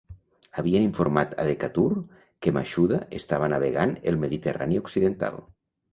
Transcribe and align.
Havien 0.61 0.85
informat 0.85 1.35
a 1.43 1.45
Decatur 1.49 1.85
que 2.45 2.55
Mashuda 2.57 2.99
estava 3.19 3.51
navegant 3.55 3.97
el 4.13 4.19
Mediterrani 4.25 4.85
occidental. 4.87 5.39